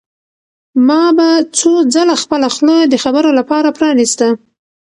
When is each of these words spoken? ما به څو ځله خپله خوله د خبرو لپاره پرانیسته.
ما 0.87 1.03
به 1.17 1.27
څو 1.57 1.71
ځله 1.93 2.15
خپله 2.23 2.47
خوله 2.55 2.77
د 2.91 2.95
خبرو 3.03 3.29
لپاره 3.39 3.69
پرانیسته. 3.77 4.27